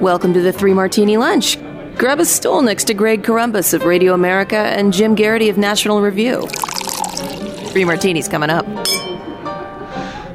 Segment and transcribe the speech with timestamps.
[0.00, 1.58] Welcome to the Three Martini Lunch.
[1.96, 6.00] Grab a stool next to Greg Corombos of Radio America and Jim Geraghty of National
[6.00, 6.46] Review.
[7.72, 8.64] Three martinis coming up.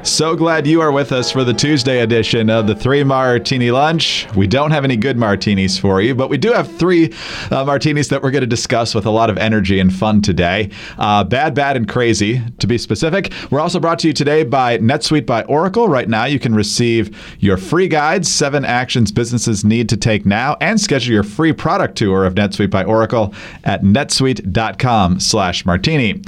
[0.04, 4.28] So glad you are with us for the Tuesday edition of the Three Martini Lunch.
[4.36, 7.10] We don't have any good martinis for you, but we do have three
[7.50, 10.68] uh, martinis that we're going to discuss with a lot of energy and fun today.
[10.98, 13.32] Uh, bad, bad, and crazy, to be specific.
[13.50, 15.88] We're also brought to you today by NetSuite by Oracle.
[15.88, 20.58] Right now, you can receive your free guides, seven actions businesses need to take now,
[20.60, 23.32] and schedule your free product tour of NetSuite by Oracle
[23.64, 26.20] at netsuite.com/slash martini.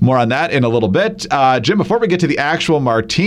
[0.00, 1.26] More on that in a little bit.
[1.32, 3.23] Uh, Jim, before we get to the actual martini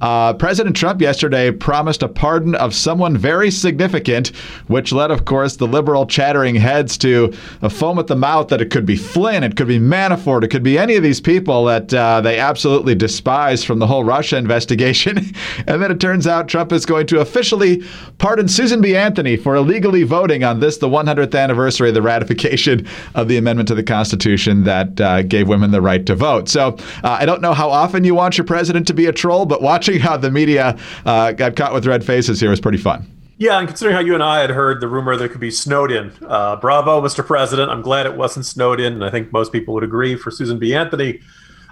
[0.00, 4.28] Uh, President Trump yesterday promised a pardon of someone very significant,
[4.66, 8.60] which led, of course, the liberal chattering heads to a foam at the mouth that
[8.60, 11.64] it could be Flynn, it could be Manafort, it could be any of these people
[11.64, 15.18] that uh, they absolutely despise from the whole Russia investigation.
[15.66, 17.82] and then it turns out Trump is going to officially
[18.18, 18.94] pardon Susan B.
[18.94, 23.68] Anthony for illegally voting on this, the 100th anniversary of the ratification of the amendment
[23.68, 26.48] to the Constitution that uh, gave women the right to vote.
[26.48, 29.46] So uh, I don't know how often you want your president to be a troll,
[29.46, 33.10] but watching how the media uh, got caught with red faces here was pretty fun.
[33.38, 36.12] Yeah, and considering how you and I had heard the rumor that could be Snowden,
[36.26, 37.24] uh, bravo, Mr.
[37.24, 37.70] President.
[37.70, 40.74] I'm glad it wasn't Snowden, and I think most people would agree for Susan B.
[40.74, 41.20] Anthony.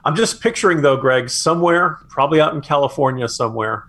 [0.05, 3.87] I'm just picturing, though, Greg, somewhere, probably out in California somewhere,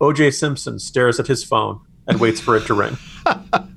[0.00, 0.30] O.J.
[0.30, 2.96] Simpson stares at his phone and waits for it to ring.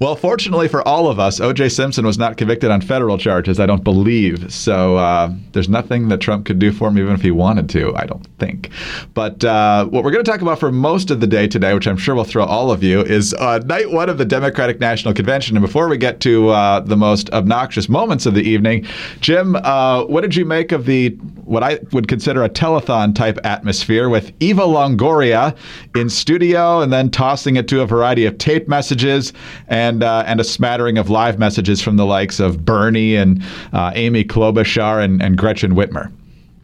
[0.00, 1.68] Well, fortunately for all of us, O.J.
[1.68, 4.50] Simpson was not convicted on federal charges, I don't believe.
[4.50, 7.94] So uh, there's nothing that Trump could do for him, even if he wanted to,
[7.94, 8.70] I don't think.
[9.12, 11.86] But uh, what we're going to talk about for most of the day today, which
[11.86, 15.12] I'm sure will throw all of you, is uh, night one of the Democratic National
[15.12, 15.54] Convention.
[15.54, 18.86] And before we get to uh, the most obnoxious moments of the evening,
[19.20, 21.10] Jim, uh, what did you make of the
[21.44, 25.56] what I would consider a telethon type atmosphere with Eva Longoria
[25.96, 29.32] in studio and then tossing it to a variety of tape messages
[29.66, 33.42] and and uh, and a smattering of live messages from the likes of Bernie and
[33.72, 36.10] uh, Amy Klobuchar and, and Gretchen Whitmer.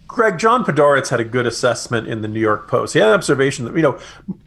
[0.07, 2.95] Greg, John Podhoretz had a good assessment in the New York Post.
[2.95, 3.99] He had an observation that, you know,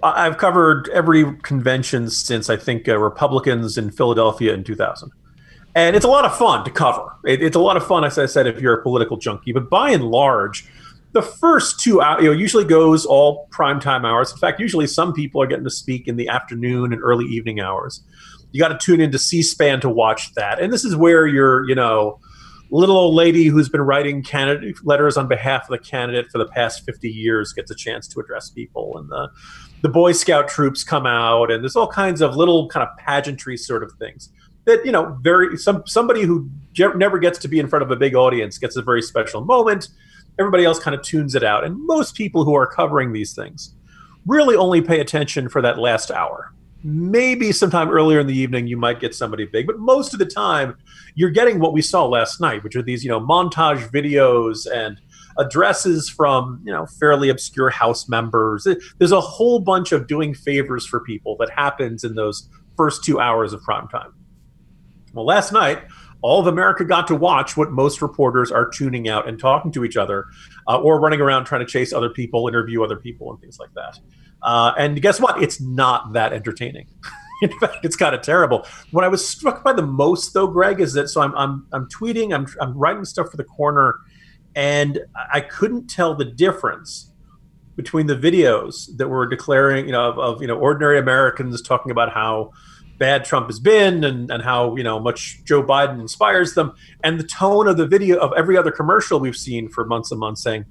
[0.01, 5.11] I've covered every convention since I think uh, Republicans in Philadelphia in 2000.
[5.75, 7.15] And it's a lot of fun to cover.
[7.23, 9.51] It, it's a lot of fun, as I said, if you're a political junkie.
[9.51, 10.67] But by and large,
[11.11, 14.31] the first two hours, you know, usually goes all prime time hours.
[14.31, 17.59] In fact, usually some people are getting to speak in the afternoon and early evening
[17.59, 18.01] hours
[18.51, 20.59] you got to tune into C-SPAN to watch that.
[20.59, 22.19] And this is where your, you know,
[22.71, 26.45] little old lady who's been writing candidate letters on behalf of the candidate for the
[26.45, 28.97] past 50 years gets a chance to address people.
[28.97, 29.29] And the
[29.81, 33.55] the boy scout troops come out and there's all kinds of little kind of pageantry
[33.55, 34.29] sort of things
[34.65, 36.49] that you know very some somebody who
[36.95, 39.89] never gets to be in front of a big audience gets a very special moment.
[40.37, 41.65] Everybody else kind of tunes it out.
[41.65, 43.73] And most people who are covering these things
[44.25, 46.53] really only pay attention for that last hour
[46.83, 50.25] maybe sometime earlier in the evening you might get somebody big but most of the
[50.25, 50.77] time
[51.15, 55.01] you're getting what we saw last night which are these you know montage videos and
[55.37, 58.65] addresses from you know fairly obscure house members
[58.97, 63.19] there's a whole bunch of doing favors for people that happens in those first two
[63.19, 64.13] hours of prime time
[65.13, 65.83] well last night
[66.21, 69.85] all of America got to watch what most reporters are tuning out and talking to
[69.85, 70.25] each other,
[70.67, 73.73] uh, or running around trying to chase other people, interview other people, and things like
[73.75, 73.97] that.
[74.41, 75.41] Uh, and guess what?
[75.41, 76.87] It's not that entertaining.
[77.41, 78.65] In fact, it's kind of terrible.
[78.91, 81.87] What I was struck by the most, though, Greg, is that so I'm I'm, I'm
[81.87, 83.95] tweeting, I'm I'm writing stuff for the corner,
[84.55, 84.99] and
[85.31, 87.11] I couldn't tell the difference
[87.75, 91.91] between the videos that were declaring, you know, of, of you know ordinary Americans talking
[91.91, 92.51] about how
[92.97, 96.73] bad Trump has been and, and how you know much Joe Biden inspires them,
[97.03, 100.19] and the tone of the video of every other commercial we've seen for months and
[100.19, 100.65] months saying,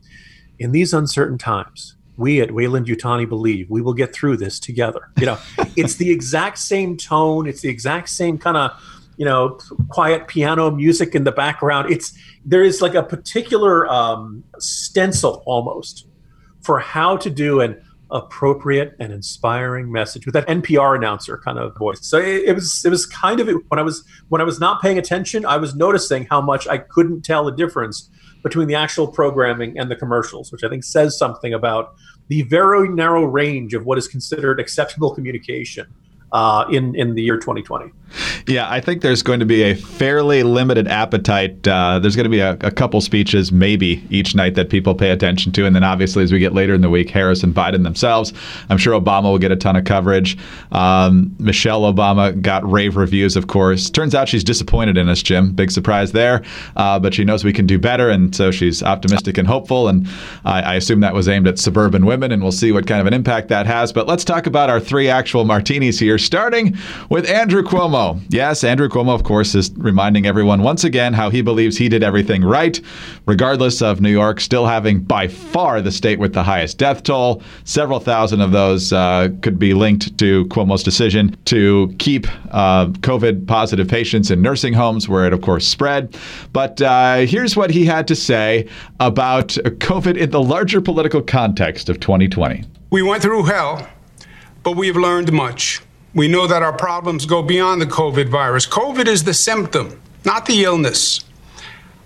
[0.58, 5.10] in these uncertain times, we at Weyland-Yutani believe we will get through this together.
[5.18, 5.38] You know,
[5.76, 7.46] it's the exact same tone.
[7.46, 8.72] It's the exact same kind of,
[9.16, 9.58] you know,
[9.88, 11.90] quiet piano music in the background.
[11.90, 16.06] It's there is like a particular um, stencil almost
[16.60, 17.80] for how to do an
[18.10, 21.98] appropriate and inspiring message with that NPR announcer kind of voice.
[22.02, 24.82] So it, it was it was kind of when I was when I was not
[24.82, 28.10] paying attention, I was noticing how much I couldn't tell the difference
[28.42, 31.94] between the actual programming and the commercials, which I think says something about
[32.28, 35.86] the very narrow range of what is considered acceptable communication
[36.32, 37.92] uh, in in the year 2020.
[38.46, 41.68] Yeah, I think there's going to be a fairly limited appetite.
[41.68, 45.10] Uh, there's going to be a, a, couple speeches, maybe each night, that people pay
[45.10, 47.82] attention to, and then obviously as we get later in the week, Harris and Biden
[47.82, 48.32] themselves.
[48.70, 50.38] I'm sure Obama will get a ton of coverage.
[50.72, 53.90] Um, Michelle Obama got rave reviews, of course.
[53.90, 55.52] Turns out she's disappointed in us, Jim.
[55.52, 56.42] Big surprise there,
[56.76, 59.88] uh, but she knows we can do better, and so she's optimistic and hopeful.
[59.88, 60.08] And
[60.46, 63.06] I, I assume that was aimed at suburban women, and we'll see what kind of
[63.06, 63.92] an impact that has.
[63.92, 66.76] But let's talk about our three actual martinis here, starting
[67.08, 68.20] with Andrew Cuomo.
[68.28, 72.02] Yes, Andrew Cuomo, of course, is reminding everyone once again how he believes he did
[72.02, 72.80] everything right,
[73.26, 77.42] regardless of New York still having by far the state with the highest death toll.
[77.64, 83.46] Several thousand of those uh, could be linked to Cuomo's decision to keep uh, COVID
[83.46, 86.16] positive patients in nursing homes, where it, of course, spread.
[86.52, 88.68] But uh, here's what he had to say
[89.00, 92.64] about COVID in the larger political context of 2020.
[92.90, 93.88] We went through hell,
[94.62, 95.82] but we have learned much.
[96.14, 98.66] We know that our problems go beyond the COVID virus.
[98.66, 101.20] COVID is the symptom, not the illness.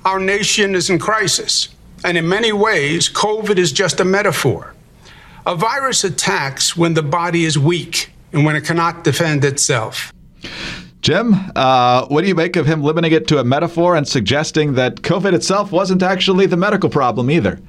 [0.05, 1.69] Our nation is in crisis,
[2.05, 4.75] and in many ways, COVID is just a metaphor.
[5.47, 10.13] A virus attacks when the body is weak and when it cannot defend itself.
[11.01, 14.75] Jim, uh, what do you make of him limiting it to a metaphor and suggesting
[14.75, 17.61] that COVID itself wasn't actually the medical problem either?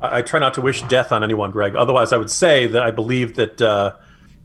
[0.00, 1.76] I, I try not to wish death on anyone, Greg.
[1.76, 3.94] Otherwise, I would say that I believe that uh,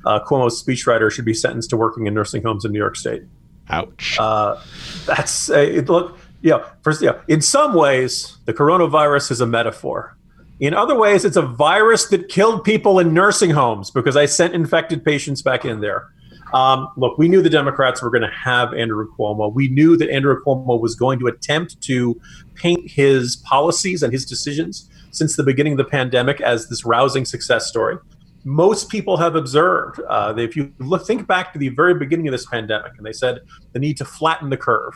[0.05, 3.23] uh, Cuomo's speechwriter should be sentenced to working in nursing homes in New York State.
[3.69, 4.17] Ouch.
[4.19, 4.61] Uh,
[5.05, 6.17] that's uh, look.
[6.41, 7.19] Yeah, you know, first, yeah.
[7.27, 10.15] In some ways, the coronavirus is a metaphor.
[10.59, 14.53] In other ways, it's a virus that killed people in nursing homes because I sent
[14.53, 16.07] infected patients back in there.
[16.53, 19.53] Um, look, we knew the Democrats were going to have Andrew Cuomo.
[19.53, 22.19] We knew that Andrew Cuomo was going to attempt to
[22.55, 27.25] paint his policies and his decisions since the beginning of the pandemic as this rousing
[27.25, 27.97] success story
[28.43, 29.99] most people have observed.
[30.07, 33.13] Uh, if you look, think back to the very beginning of this pandemic, and they
[33.13, 33.39] said
[33.73, 34.93] the need to flatten the curve.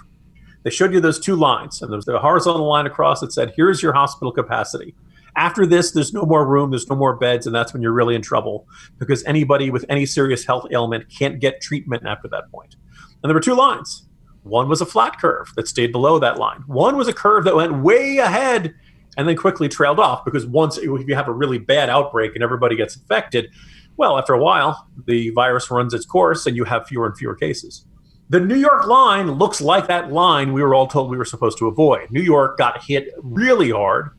[0.64, 3.84] They showed you those two lines, and there's the horizontal line across that said, "Here's
[3.84, 4.96] your hospital capacity."
[5.36, 8.16] After this, there's no more room, there's no more beds, and that's when you're really
[8.16, 8.68] in trouble
[9.00, 12.76] because anybody with any serious health ailment can't get treatment after that point.
[13.24, 14.08] And there were two lines.
[14.44, 16.64] One was a flat curve that stayed below that line.
[16.68, 18.76] One was a curve that went way ahead
[19.18, 22.44] and then quickly trailed off because once if you have a really bad outbreak and
[22.44, 23.50] everybody gets infected,
[23.98, 27.36] well, after a while, the virus runs its course and you have fewer and fewer
[27.36, 27.86] cases.
[28.30, 31.58] The New York line looks like that line we were all told we were supposed
[31.60, 32.10] to avoid.
[32.10, 34.10] New York got hit really hard,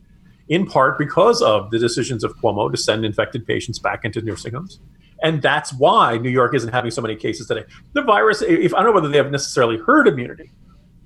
[0.48, 4.54] in part because of the decisions of Cuomo to send infected patients back into nursing
[4.54, 4.78] homes.
[5.22, 7.64] And that's why New York isn't having so many cases today.
[7.94, 10.52] The virus, if I don't know whether they have necessarily herd immunity,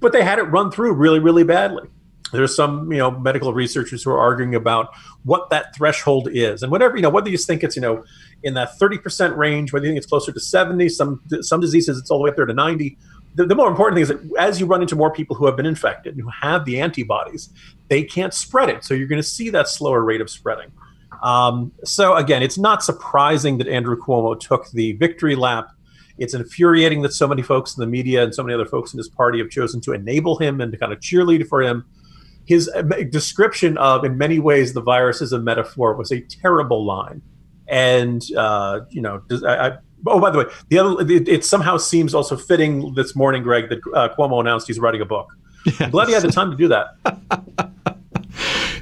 [0.00, 1.88] but they had it run through really, really badly
[2.32, 4.90] there's some you know medical researchers who are arguing about
[5.24, 6.62] what that threshold is.
[6.62, 8.04] And whatever you know whether you think it's you know
[8.42, 12.10] in that 30% range whether you think it's closer to 70 some some diseases it's
[12.10, 12.96] all the way up there to 90
[13.34, 15.56] the, the more important thing is that as you run into more people who have
[15.56, 17.50] been infected and who have the antibodies
[17.88, 18.84] they can't spread it.
[18.84, 20.70] So you're going to see that slower rate of spreading.
[21.22, 25.70] Um, so again it's not surprising that andrew cuomo took the victory lap.
[26.18, 28.98] It's infuriating that so many folks in the media and so many other folks in
[28.98, 31.84] his party have chosen to enable him and to kind of cheerlead for him
[32.48, 32.80] his uh,
[33.10, 37.20] description of, in many ways, the virus is a metaphor was a terrible line.
[37.68, 41.76] And, uh, you know, I, I, oh, by the way, the other, it, it, somehow
[41.76, 45.28] seems also fitting this morning, Greg, that uh, Cuomo announced he's writing a book.
[45.66, 45.80] Yes.
[45.82, 47.72] I'm glad he had the time to do that.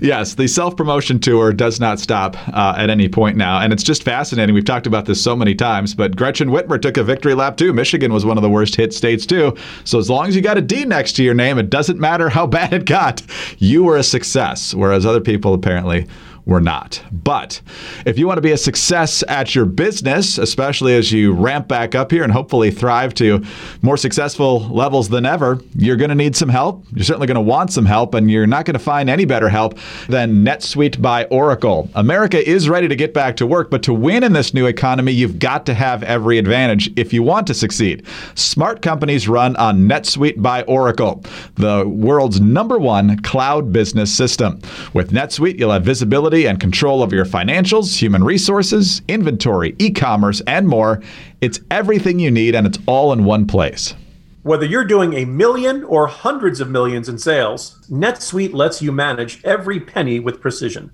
[0.00, 3.60] yes, the self promotion tour does not stop uh, at any point now.
[3.60, 4.54] And it's just fascinating.
[4.54, 7.72] We've talked about this so many times, but Gretchen Whitmer took a victory lap too.
[7.72, 9.56] Michigan was one of the worst hit states too.
[9.84, 12.28] So as long as you got a D next to your name, it doesn't matter
[12.28, 13.22] how bad it got.
[13.58, 16.06] You were a success, whereas other people apparently
[16.46, 17.02] we're not.
[17.10, 17.60] But
[18.06, 21.96] if you want to be a success at your business, especially as you ramp back
[21.96, 23.44] up here and hopefully thrive to
[23.82, 26.84] more successful levels than ever, you're going to need some help.
[26.94, 29.48] You're certainly going to want some help, and you're not going to find any better
[29.48, 29.76] help
[30.08, 31.90] than NetSuite by Oracle.
[31.96, 35.10] America is ready to get back to work, but to win in this new economy,
[35.10, 38.06] you've got to have every advantage if you want to succeed.
[38.36, 41.24] Smart companies run on NetSuite by Oracle,
[41.56, 44.60] the world's number one cloud business system.
[44.94, 50.42] With NetSuite, you'll have visibility and control of your financials, human resources, inventory, e commerce,
[50.46, 51.00] and more.
[51.40, 53.94] It's everything you need, and it's all in one place.
[54.42, 59.42] Whether you're doing a million or hundreds of millions in sales, NetSuite lets you manage
[59.44, 60.90] every penny with precision.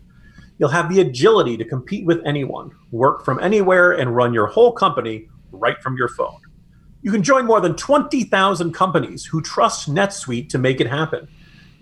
[0.58, 4.72] You'll have the agility to compete with anyone, work from anywhere, and run your whole
[4.72, 6.40] company right from your phone.
[7.02, 11.26] You can join more than 20,000 companies who trust NetSuite to make it happen.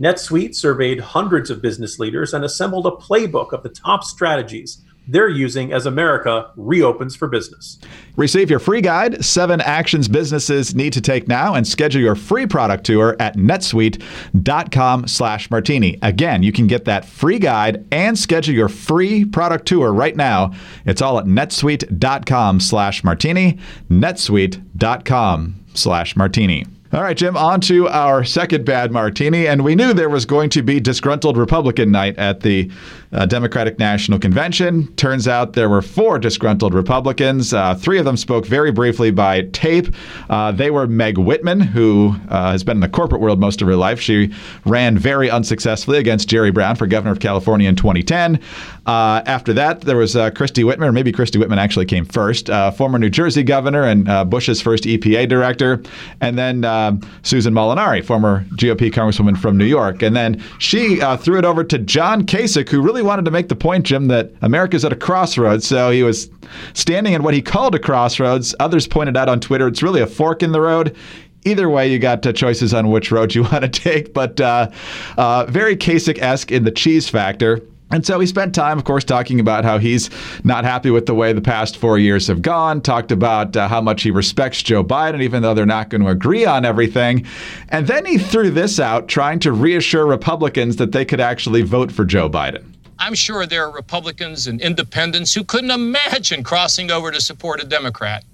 [0.01, 5.29] NetSuite surveyed hundreds of business leaders and assembled a playbook of the top strategies they're
[5.29, 7.79] using as America reopens for business.
[8.17, 12.47] Receive your free guide, Seven Actions Businesses Need to Take Now, and schedule your free
[12.47, 15.99] product tour at netsuite.com slash martini.
[16.03, 20.53] Again, you can get that free guide and schedule your free product tour right now.
[20.85, 23.59] It's all at netsuite.com slash martini,
[23.91, 26.67] netsuite.com slash martini.
[26.93, 29.47] All right, Jim, on to our second bad martini.
[29.47, 32.69] And we knew there was going to be disgruntled Republican night at the
[33.13, 34.93] uh, Democratic National Convention.
[34.95, 37.55] Turns out there were four disgruntled Republicans.
[37.55, 39.95] Uh, three of them spoke very briefly by tape.
[40.29, 43.69] Uh, they were Meg Whitman, who uh, has been in the corporate world most of
[43.69, 44.01] her life.
[44.01, 44.33] She
[44.65, 48.41] ran very unsuccessfully against Jerry Brown for governor of California in 2010.
[48.87, 52.49] Uh, after that, there was uh, Christie Whitman, or maybe Christie Whitman actually came first,
[52.77, 55.83] former New Jersey governor and Bush's first EPA director.
[56.21, 60.03] And then um, Susan Molinari, former GOP congresswoman from New York.
[60.03, 63.57] And then she threw it over to John Kasich, who really wanted to make the
[63.57, 65.67] point, Jim, that America's at a crossroads.
[65.67, 66.31] So he was
[66.75, 68.55] standing at what he called a crossroads.
[68.61, 70.97] Others pointed out on Twitter it's really a fork in the road
[71.45, 74.71] either way, you got uh, choices on which road you want to take, but uh,
[75.17, 77.61] uh, very Kasich esque in the cheese factor.
[77.91, 80.11] And so he spent time, of course, talking about how he's
[80.45, 83.81] not happy with the way the past four years have gone, talked about uh, how
[83.81, 87.27] much he respects Joe Biden, even though they're not going to agree on everything.
[87.71, 91.91] And then he threw this out, trying to reassure Republicans that they could actually vote
[91.91, 92.65] for Joe Biden.
[93.01, 97.67] I'm sure there are Republicans and independents who couldn't imagine crossing over to support a
[97.67, 98.25] Democrat.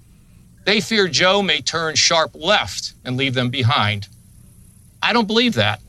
[0.65, 4.09] They fear Joe may turn sharp left and leave them behind.
[5.01, 5.79] I don't believe that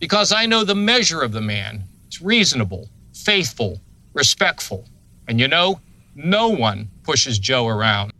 [0.00, 1.84] because I know the measure of the man.
[2.08, 2.88] It's reasonable,
[3.24, 3.80] faithful,
[4.12, 4.86] respectful.
[5.26, 5.80] And you know,
[6.16, 8.12] no one pushes Joe around.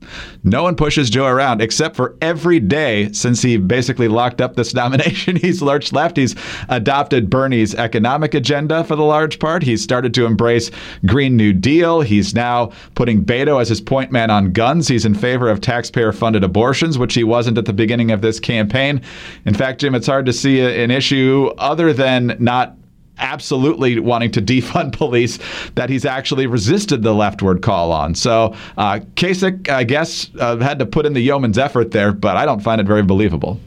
[0.43, 4.75] No one pushes Joe around except for every day since he basically locked up this
[4.75, 5.37] nomination.
[5.37, 6.17] He's lurched left.
[6.17, 6.35] He's
[6.69, 9.63] adopted Bernie's economic agenda for the large part.
[9.63, 10.71] He's started to embrace
[11.07, 12.01] Green New Deal.
[12.01, 14.89] He's now putting Beto as his point man on guns.
[14.89, 18.41] He's in favor of taxpayer funded abortions, which he wasn't at the beginning of this
[18.41, 19.01] campaign.
[19.47, 22.77] In fact, Jim, it's hard to see an issue other than not
[23.19, 25.39] absolutely wanting to defund police
[25.75, 28.15] that he's actually resisted the leftward call on.
[28.15, 32.37] So uh, Kasich, I guess, uh, had to put in the yeoman's effort there, but
[32.37, 33.61] I don't find it very believable.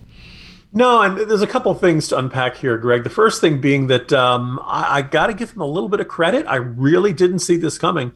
[0.73, 3.03] No, and there's a couple things to unpack here, Greg.
[3.03, 5.99] The first thing being that um, I, I got to give him a little bit
[5.99, 6.45] of credit.
[6.45, 8.11] I really didn't see this coming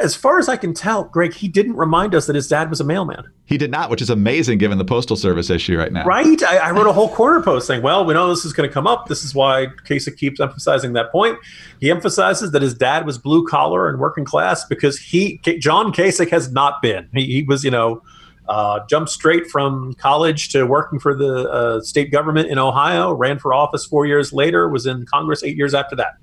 [0.00, 2.80] as far as I can tell, Greg, he didn't remind us that his dad was
[2.80, 3.24] a mailman.
[3.44, 6.04] He did not, which is amazing given the postal service issue right now.
[6.04, 6.42] Right?
[6.42, 8.72] I, I wrote a whole corner post saying, "Well, we know this is going to
[8.72, 9.06] come up.
[9.06, 11.38] This is why Kasich keeps emphasizing that point.
[11.80, 16.30] He emphasizes that his dad was blue collar and working class because he, John Kasich,
[16.30, 17.08] has not been.
[17.12, 18.02] He, he was, you know."
[18.48, 23.38] Uh, jumped straight from college to working for the uh, state government in Ohio, ran
[23.38, 26.14] for office four years later, was in Congress eight years after that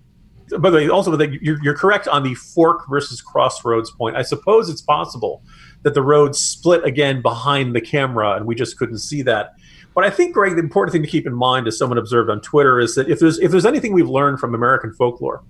[0.60, 4.16] by the way, also you're, you're correct on the fork versus crossroads point.
[4.16, 5.44] I suppose it's possible
[5.84, 9.54] that the roads split again behind the camera, and we just couldn't see that.
[9.94, 12.42] But I think, Greg, the important thing to keep in mind, as someone observed on
[12.42, 15.44] Twitter, is that if there's if there's anything we've learned from American folklore,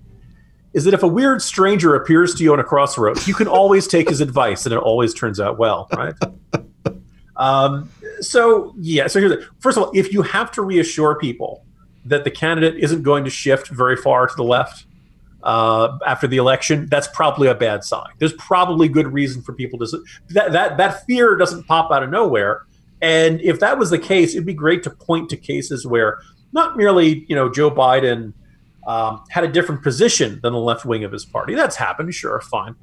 [0.72, 3.86] is that if a weird stranger appears to you on a crossroads, you can always
[3.86, 6.14] take his advice, and it always turns out well, right?
[7.36, 9.40] um, so yeah, so here's it.
[9.58, 11.65] First of all, if you have to reassure people
[12.08, 14.86] that the candidate isn't going to shift very far to the left
[15.46, 18.08] uh, after the election, that's probably a bad sign.
[18.18, 19.86] There's probably good reason for people to
[20.30, 22.66] that that that fear doesn't pop out of nowhere.
[23.00, 26.18] And if that was the case, it'd be great to point to cases where
[26.52, 28.32] not merely you know Joe Biden
[28.88, 31.54] um, had a different position than the left wing of his party.
[31.54, 32.74] That's happened, sure, fine.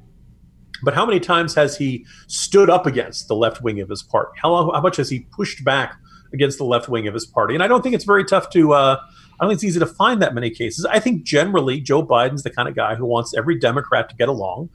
[0.82, 4.32] But how many times has he stood up against the left wing of his party?
[4.40, 5.96] How, how much has he pushed back
[6.34, 7.54] against the left wing of his party?
[7.54, 9.00] And I don't think it's very tough to uh,
[9.40, 10.84] I don't think it's easy to find that many cases.
[10.84, 14.28] I think generally Joe Biden's the kind of guy who wants every Democrat to get
[14.28, 14.68] along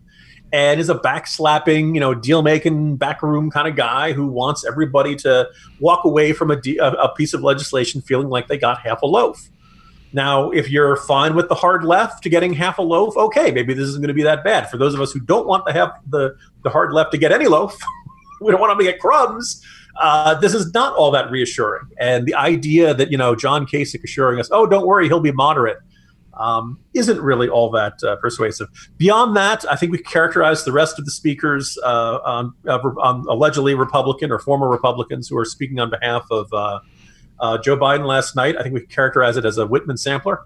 [0.52, 5.16] and is a backslapping, you know, deal making backroom kind of guy who wants everybody
[5.18, 5.48] to
[5.80, 9.06] walk away from a, de- a piece of legislation feeling like they got half a
[9.06, 9.50] loaf.
[10.12, 13.76] Now, if you're fine with the hard left to getting half a loaf, okay, maybe
[13.76, 14.70] this isn't going to be that bad.
[14.70, 17.32] For those of us who don't want to have the, the hard left to get
[17.32, 17.78] any loaf,
[18.42, 19.64] we don't want them to get crumbs
[20.00, 21.88] uh, this is not all that reassuring.
[22.00, 25.34] And the idea that, you know, John Kasich assuring us, oh, don't worry, he'll be
[25.34, 25.78] moderate,
[26.36, 28.70] um, isn't really all that uh, persuasive.
[28.98, 33.76] Beyond that, I think we characterize the rest of the speakers uh, on, on, allegedly
[33.76, 36.80] Republican or former Republicans who are speaking on behalf of uh,
[37.42, 38.56] uh, Joe Biden last night.
[38.58, 40.46] I think we characterize it as a Whitman sampler.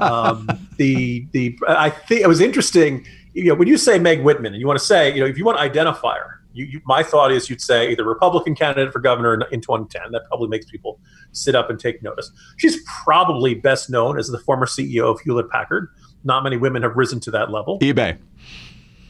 [0.00, 3.06] um, the the I think it was interesting.
[3.34, 5.38] You know, when you say Meg Whitman, and you want to say, you know, if
[5.38, 8.92] you want to identify her, you, you, my thought is you'd say either Republican candidate
[8.92, 10.12] for governor in, in 2010.
[10.12, 10.98] That probably makes people
[11.32, 12.30] sit up and take notice.
[12.56, 15.88] She's probably best known as the former CEO of Hewlett Packard.
[16.24, 17.78] Not many women have risen to that level.
[17.80, 18.18] eBay.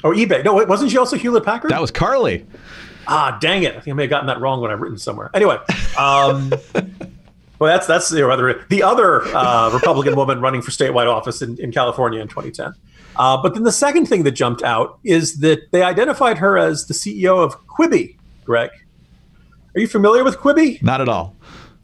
[0.04, 0.44] Oh, eBay.
[0.44, 1.70] No, wasn't she also Hewlett Packard?
[1.70, 2.46] That was Carly.
[3.06, 3.74] Ah, dang it!
[3.74, 5.30] I think I may have gotten that wrong when I've written somewhere.
[5.34, 5.56] Anyway,
[5.98, 6.50] um,
[7.58, 11.58] well, that's that's the other the other uh, Republican woman running for statewide office in,
[11.58, 12.74] in California in 2010.
[13.20, 16.86] Uh, but then the second thing that jumped out is that they identified her as
[16.86, 18.16] the CEO of Quibi.
[18.44, 18.70] Greg,
[19.74, 20.82] are you familiar with Quibi?
[20.82, 21.36] Not at all.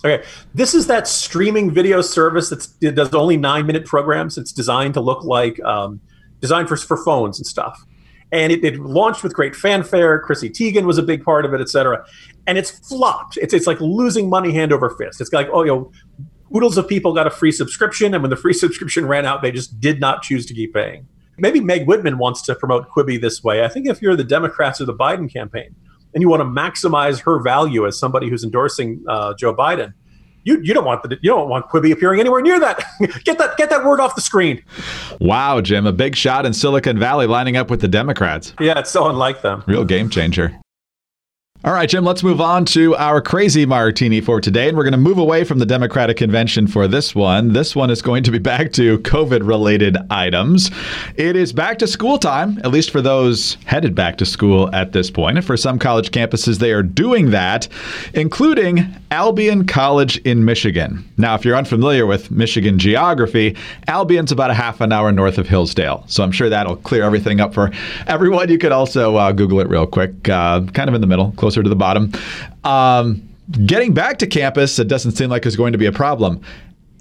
[0.03, 0.25] Okay,
[0.55, 4.39] this is that streaming video service that does only nine minute programs.
[4.39, 6.01] It's designed to look like um,
[6.41, 7.85] designed for for phones and stuff.
[8.33, 10.19] And it, it, launched with great fanfare.
[10.21, 12.03] Chrissy Teigen was a big part of it, et cetera.
[12.47, 13.37] And it's flopped.
[13.37, 15.21] It's it's like losing money hand over fist.
[15.21, 15.93] It's like oh you know,
[16.57, 19.53] oodles of people got a free subscription, and when the free subscription ran out, they
[19.53, 21.07] just did not choose to keep paying.
[21.39, 23.65] Maybe Meg Whitman wants to promote Quibi this way.
[23.65, 25.75] I think if you're the Democrats or the Biden campaign,
[26.15, 29.93] and you want to maximize her value as somebody who's endorsing uh, Joe Biden,
[30.45, 32.83] you you don't want the you don't want Quibi appearing anywhere near that.
[33.25, 34.63] get that get that word off the screen.
[35.21, 38.55] Wow, Jim, a big shot in Silicon Valley lining up with the Democrats.
[38.61, 39.63] Yeah, it's so unlike them.
[39.67, 40.59] Real game changer.
[41.67, 44.69] All right, Jim, let's move on to our crazy martini for today.
[44.69, 47.55] And we're going to move away from the Democratic convention for this one.
[47.55, 50.71] This one is going to be back to COVID related items.
[51.17, 54.93] It is back to school time, at least for those headed back to school at
[54.93, 55.39] this point.
[55.39, 57.67] And for some college campuses, they are doing that,
[58.15, 61.05] including Albion College in Michigan.
[61.17, 63.57] Now, if you're unfamiliar with Michigan geography,
[63.89, 66.05] Albion's about a half an hour north of Hillsdale.
[66.07, 67.73] So I'm sure that'll clear everything up for
[68.07, 68.51] everyone.
[68.51, 71.56] You could also uh, Google it real quick, uh, kind of in the middle, closer
[71.57, 72.13] closer to the bottom.
[72.65, 73.29] Um,
[73.65, 76.41] getting back to campus, it doesn't seem like it's going to be a problem.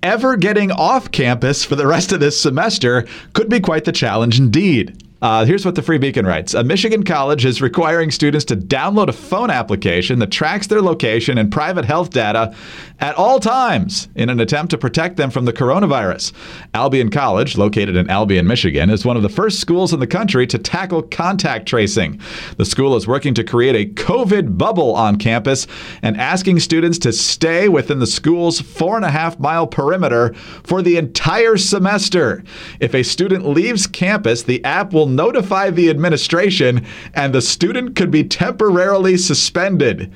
[0.01, 4.39] Ever getting off campus for the rest of this semester could be quite the challenge
[4.39, 5.03] indeed.
[5.25, 9.07] Uh, here's what the Free Beacon writes A Michigan college is requiring students to download
[9.07, 12.55] a phone application that tracks their location and private health data
[12.99, 16.31] at all times in an attempt to protect them from the coronavirus.
[16.75, 20.45] Albion College, located in Albion, Michigan, is one of the first schools in the country
[20.45, 22.21] to tackle contact tracing.
[22.57, 25.65] The school is working to create a COVID bubble on campus
[26.03, 30.83] and asking students to stay within the school's four and a half mile perimeter for
[30.83, 32.43] the entire semester.
[32.79, 38.11] If a student leaves campus, the app will notify the administration and the student could
[38.11, 40.13] be temporarily suspended.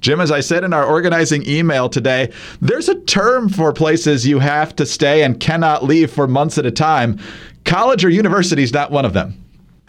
[0.00, 4.40] Jim, as I said in our organizing email today, there's a term for places you
[4.40, 7.20] have to stay and cannot leave for months at a time.
[7.64, 9.42] College or university is not one of them.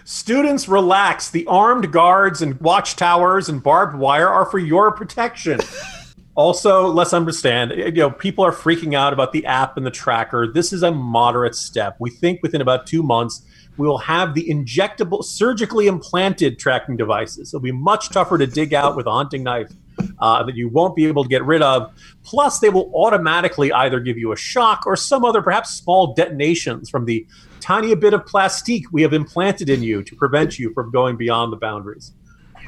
[0.06, 1.32] Students, relax.
[1.32, 5.60] The armed guards and watchtowers and barbed wire are for your protection.
[6.36, 10.46] also, let's understand, you know, people are freaking out about the app and the tracker.
[10.46, 11.96] This is a moderate step.
[12.00, 13.42] We think within about two months,
[13.78, 17.50] we will have the injectable, surgically implanted tracking devices.
[17.50, 19.72] It'll be much tougher to dig out with a hunting knife
[20.20, 21.94] uh, that you won't be able to get rid of.
[22.24, 26.90] Plus, they will automatically either give you a shock or some other, perhaps small detonations
[26.90, 27.26] from the
[27.60, 31.52] tiny bit of plastique we have implanted in you to prevent you from going beyond
[31.52, 32.14] the boundaries.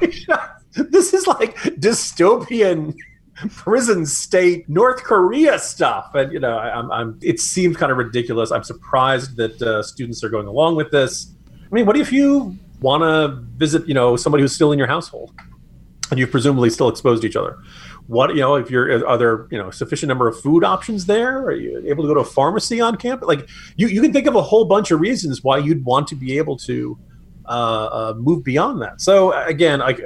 [0.72, 2.94] this is like dystopian
[3.50, 8.50] prison state North Korea stuff, and you know, I'm, I'm it seems kind of ridiculous.
[8.50, 11.32] I'm surprised that uh, students are going along with this.
[11.70, 14.88] I mean, what if you want to visit, you know, somebody who's still in your
[14.88, 15.32] household?
[16.10, 17.58] and you've presumably still exposed each other.
[18.06, 21.42] What you know, if you're are there you know sufficient number of food options there?
[21.44, 23.26] Are you able to go to a pharmacy on campus?
[23.26, 26.14] Like you, you can think of a whole bunch of reasons why you'd want to
[26.14, 26.98] be able to
[27.46, 29.00] uh, uh, move beyond that.
[29.00, 29.96] So again, I,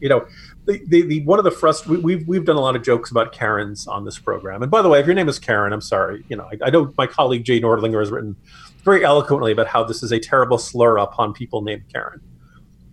[0.00, 0.26] you know,
[0.66, 3.32] the, the, one of the frust we, we've we've done a lot of jokes about
[3.32, 4.62] Karens on this program.
[4.62, 6.24] And by the way, if your name is Karen, I'm sorry.
[6.28, 8.36] You know, I, I know my colleague Jay Nordlinger has written
[8.84, 12.20] very eloquently about how this is a terrible slur upon people named Karen.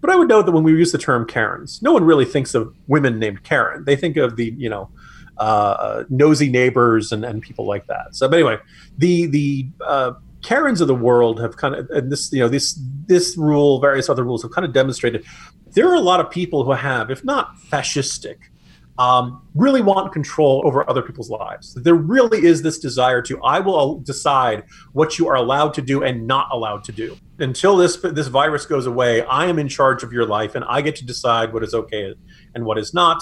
[0.01, 2.53] But I would note that when we use the term Karens, no one really thinks
[2.53, 3.83] of women named Karen.
[3.85, 4.89] They think of the, you know,
[5.37, 8.15] uh, nosy neighbors and, and people like that.
[8.15, 8.57] So, but anyway,
[8.97, 10.13] the the uh,
[10.47, 14.07] Karens of the world have kind of, and this, you know, this this rule, various
[14.09, 15.25] other rules have kind of demonstrated
[15.73, 18.37] there are a lot of people who have, if not fascistic,
[18.97, 21.73] um, really want control over other people's lives.
[21.75, 26.03] There really is this desire to, I will decide what you are allowed to do
[26.03, 27.17] and not allowed to do.
[27.39, 30.81] Until this this virus goes away, I am in charge of your life, and I
[30.81, 32.15] get to decide what is okay
[32.55, 33.21] and what is not.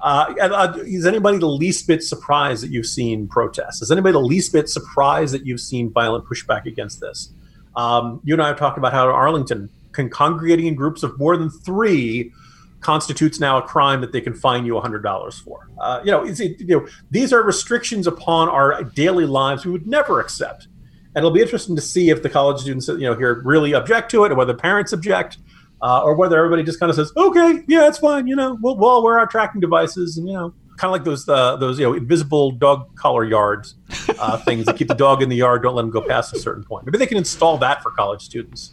[0.00, 3.82] Uh, uh, is anybody the least bit surprised that you've seen protests?
[3.82, 7.32] Is anybody the least bit surprised that you've seen violent pushback against this?
[7.74, 11.36] Um, you and I have talked about how Arlington, can congregating in groups of more
[11.36, 12.32] than three,
[12.80, 15.68] constitutes now a crime that they can fine you $100 for.
[15.80, 19.86] Uh, you, know, it, you know, these are restrictions upon our daily lives we would
[19.86, 20.68] never accept.
[21.14, 24.10] And it'll be interesting to see if the college students, you know, here really object
[24.10, 25.38] to it, or whether parents object,
[25.82, 28.76] uh, or whether everybody just kind of says, "Okay, yeah, it's fine." You know, we'll,
[28.76, 31.78] we'll all wear our tracking devices, and you know, kind of like those uh, those
[31.78, 33.74] you know invisible dog collar yards
[34.18, 36.38] uh, things that keep the dog in the yard, don't let them go past a
[36.38, 36.86] certain point.
[36.86, 38.72] Maybe they can install that for college students.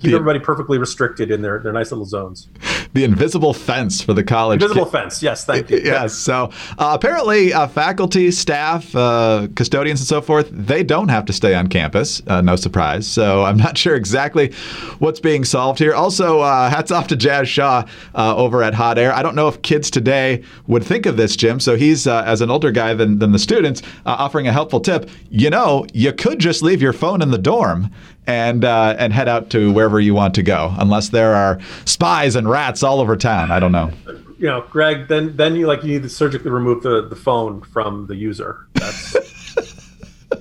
[0.00, 2.48] Keep The- everybody perfectly restricted in their, their nice little zones.
[2.94, 4.62] The invisible fence for the college.
[4.62, 5.22] Invisible kid- fence.
[5.22, 5.80] Yes, thank you.
[5.84, 6.14] Yes.
[6.14, 11.32] So uh, apparently, uh, faculty, staff, uh, custodians, and so forth, they don't have to
[11.32, 12.22] stay on campus.
[12.26, 13.06] Uh, no surprise.
[13.06, 14.52] So I'm not sure exactly
[14.98, 15.94] what's being solved here.
[15.94, 19.12] Also, uh, hats off to Jazz Shaw uh, over at Hot Air.
[19.12, 21.60] I don't know if kids today would think of this, Jim.
[21.60, 24.80] So he's, uh, as an older guy than, than the students, uh, offering a helpful
[24.80, 25.08] tip.
[25.30, 27.90] You know, you could just leave your phone in the dorm
[28.26, 32.36] and uh, and head out to wherever you want to go, unless there are spies
[32.36, 33.50] and rats all over town.
[33.50, 33.90] I don't know.
[34.38, 37.60] You know, Greg, then then you like you need to surgically remove the, the phone
[37.62, 38.66] from the user.
[38.74, 39.12] That's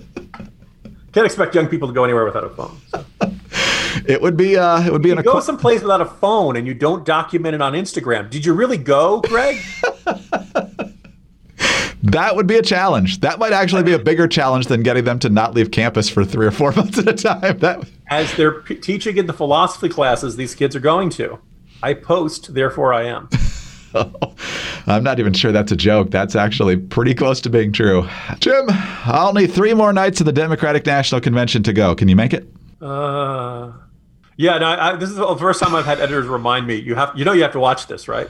[1.12, 2.78] can't expect young people to go anywhere without a phone.
[2.88, 3.06] So.
[4.08, 6.66] It would be uh, it would be an go aqua- someplace without a phone and
[6.68, 8.30] you don't document it on Instagram.
[8.30, 9.58] Did you really go, Greg?
[12.04, 13.22] that would be a challenge.
[13.22, 16.24] That might actually be a bigger challenge than getting them to not leave campus for
[16.24, 17.60] three or four months at a time.
[17.60, 21.40] That As they're p- teaching in the philosophy classes these kids are going to.
[21.82, 23.30] I post, therefore I am.
[24.88, 26.12] I'm not even sure that's a joke.
[26.12, 28.08] That's actually pretty close to being true.
[28.40, 31.96] Jim, I'll need three more nights of the Democratic National Convention to go.
[31.96, 32.48] Can you make it?
[32.82, 33.72] Uh,
[34.38, 36.76] yeah, no, I, this is the first time I've had editors remind me.
[36.76, 38.30] You have, you know, you have to watch this, right?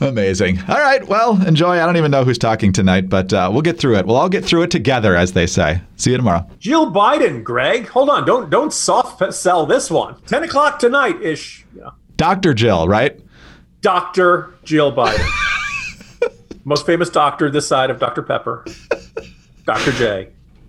[0.00, 0.60] Amazing.
[0.68, 1.06] All right.
[1.06, 1.80] Well, enjoy.
[1.80, 4.06] I don't even know who's talking tonight, but uh, we'll get through it.
[4.06, 5.80] We'll all get through it together, as they say.
[5.96, 6.48] See you tomorrow.
[6.60, 7.88] Jill Biden, Greg.
[7.88, 10.20] Hold on, don't don't soft sell this one.
[10.22, 11.66] Ten o'clock tonight ish.
[11.76, 11.90] Yeah.
[12.16, 12.54] Dr.
[12.54, 13.20] Jill, right?
[13.80, 15.24] Doctor Jill Biden,
[16.64, 18.64] most famous doctor this side of Dr Pepper,
[19.64, 20.28] Dr J.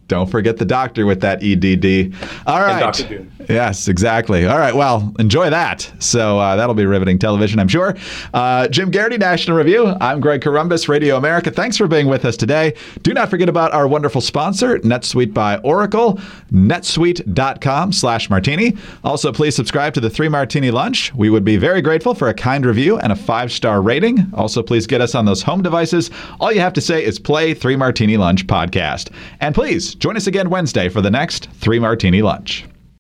[0.10, 2.14] Don't forget the doctor with that EDD.
[2.46, 3.00] All right.
[3.48, 4.46] Yes, exactly.
[4.46, 4.76] All right.
[4.76, 5.92] Well, enjoy that.
[6.00, 7.96] So uh, that'll be riveting television, I'm sure.
[8.34, 9.88] Uh, Jim Geraghty, National Review.
[10.02, 11.52] I'm Greg Corombos, Radio America.
[11.52, 12.76] Thanks for being with us today.
[13.04, 16.20] Do not forget about our wonderful sponsor, NetSuite by Oracle,
[16.52, 18.76] netsuite.com slash martini.
[19.04, 21.14] Also, please subscribe to the Three Martini Lunch.
[21.14, 24.30] We would be very grateful for a kind review and a five-star rating.
[24.34, 26.10] Also, please get us on those home devices.
[26.40, 29.12] All you have to say is play Three Martini Lunch podcast.
[29.40, 32.69] And please join us again Wednesday for the next Three Martini Lunch.